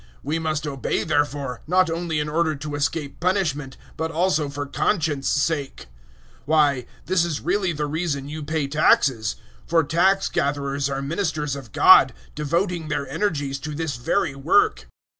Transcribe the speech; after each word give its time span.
013:005 0.01 0.07
We 0.23 0.39
must 0.39 0.65
obey 0.65 1.03
therefore, 1.03 1.61
not 1.67 1.87
only 1.91 2.19
in 2.19 2.27
order 2.27 2.55
to 2.55 2.73
escape 2.73 3.19
punishment, 3.19 3.77
but 3.97 4.09
also 4.09 4.49
for 4.49 4.65
conscience' 4.65 5.27
sake. 5.29 5.81
013:006 6.47 6.47
Why, 6.47 6.85
this 7.05 7.23
is 7.23 7.41
really 7.41 7.71
the 7.71 7.85
reason 7.85 8.27
you 8.27 8.41
pay 8.41 8.65
taxes; 8.67 9.35
for 9.67 9.83
tax 9.83 10.27
gatherers 10.27 10.89
are 10.89 11.03
ministers 11.03 11.55
of 11.55 11.71
God, 11.71 12.15
devoting 12.33 12.87
their 12.87 13.07
energies 13.07 13.59
to 13.59 13.75
this 13.75 13.97
very 13.97 14.33
work. 14.33 14.87